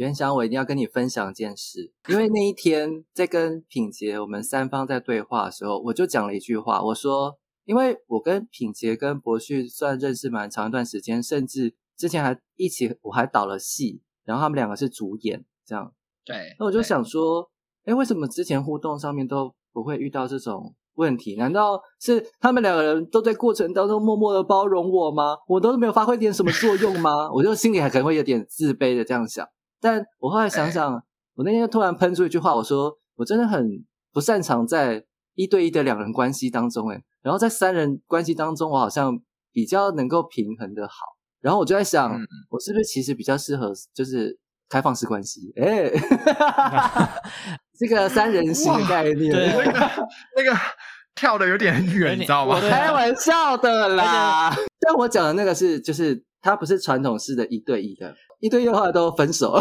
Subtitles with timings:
[0.00, 15.92] 袁翔，我一定要跟你分享一件事，因为那一天在跟品杰我们三方在对话的时候，我就讲了一句话，我说，因为我跟品杰跟博旭算认识蛮长一段时间，甚至之前还一起，我还导了戏，然后他们两个是主演，这样，
[16.24, 17.50] 对，那我就想说，
[17.84, 21.36] 哎，为什么之前互动上面都不会遇到这种问题？
[21.36, 25.36] 难道是他们两个人都在过程当中默默的包容我吗？
[25.46, 27.30] 我都没有发挥点什么作用吗？
[27.34, 29.46] 我就心里还可能会有点自卑的这样想。
[29.80, 31.02] 但我后来想想，
[31.34, 39.18] 我那天突然喷出一句话，我说我真的很不擅长在一对一的两人关系当中，哎，然后在三人关系当中，我好像
[39.52, 40.94] 比较能够平衡的好。
[41.40, 42.12] 然后我就在想，
[42.50, 44.38] 我是不是其实比较适合就是
[44.68, 45.52] 开放式关系？
[45.56, 45.90] 哎，
[47.78, 49.72] 这个三人行的概念， 那个
[50.36, 50.54] 那个
[51.14, 52.60] 跳的有点远，你知道吗？
[52.60, 54.54] 开玩笑的啦。
[54.78, 58.14] 但我讲的那个是，就是它不是传统式的一对一的。
[58.40, 59.52] 一堆的话都分手，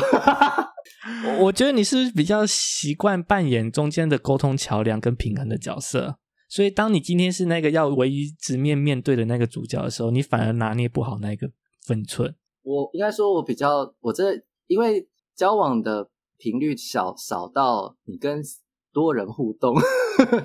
[1.26, 11.52] 我我觉得你是比较习惯扮演中间的沟通桥梁跟平衡的角色，所以当你今天是那个要唯一直面面对的那个主角的时候，你反而拿捏不好那个
[11.86, 12.36] 分寸。
[12.64, 14.34] 我应该说，我比较我这
[14.68, 18.42] 因为交往的频率少少到你跟
[18.94, 19.76] 多人互动，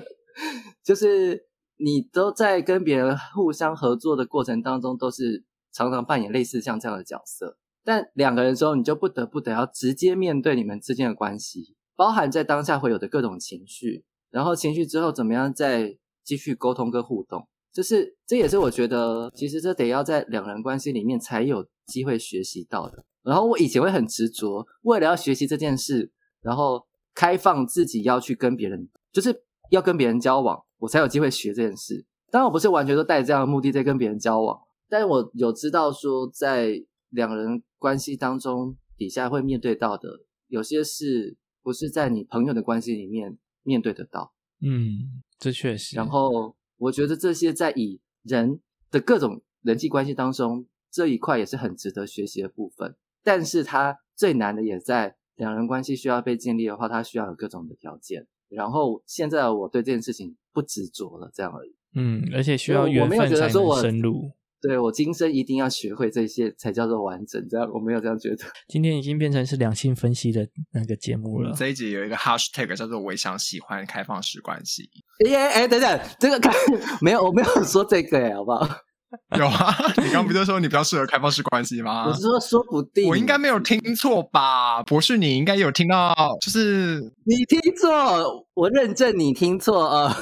[0.83, 1.47] 就是
[1.77, 7.57] 你都在跟别人互相合作的过程当中，都是常常扮演类似像这样的角色。
[7.87, 23.05] 但两个人之后，你就不得不得要直接面对你们之间的关系，包含在当下会有的各种情绪，然后情绪之后怎么样再继续沟通跟互动，就是这也是我觉得其实这得要在两人关系里面才有机会学习到的。
[23.21, 32.03] 然后我以前会很执着，为了要学习这件事，然后开放自己要去跟别人，就是要跟别人交往，我才有机会学这件事。
[32.31, 37.61] 当然我不是完全都带着这样的目的在跟别人交往，但是我有知道说在两人。
[37.85, 44.33] 关系当中底下会面对到的，有些事不是在你朋友的关系里面面对得到。
[44.59, 45.95] 嗯，这确实。
[45.95, 48.59] 然后我觉得这些在以人
[48.89, 52.95] 的各种人际关系当中这一块也是很值得学习的部分。
[53.23, 58.25] 但是它最难的也在两人关系需要被建立的话，它需要有各种的条件。
[58.49, 61.75] 然后现在我对这件事情不执着了，这样而已。
[61.93, 64.31] 嗯，而且需要缘分才能深入。
[64.65, 67.45] 对我今生一定要学会这些，才叫做完整。
[67.49, 68.37] 这样我没有这样觉得。
[68.67, 71.53] 今天已经变成是两性分析的那个节目了。
[71.55, 74.89] 这一集有一个 hashtag 叫做“我想喜欢开放式关系”。
[75.27, 76.51] 耶，哎，等等，这个
[77.01, 78.67] 没有，我没有说这个，哎，好不好？
[79.37, 82.07] 有啊，你刚不就说你比较适合开放式关系吗？
[82.07, 84.83] 我是说，说不定我应该没有听错吧？
[84.83, 90.17] 博士，你应该有听到，就是你听错，我认证你听错啊。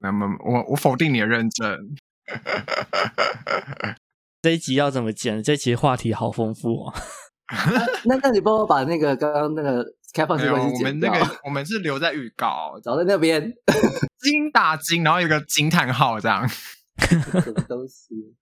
[0.00, 1.78] 那么，我我否定你的认证。
[4.42, 5.42] 这一集要怎么剪？
[5.42, 6.94] 这一集话题好丰富哦。
[8.04, 11.10] 那那你帮我把那个刚刚那个开放式关系剪掉。
[11.12, 13.52] 我们那个我们是留在预告，找在那边
[14.20, 16.48] 金打金，然后有个惊叹号这样。
[16.48, 18.34] 什么东西？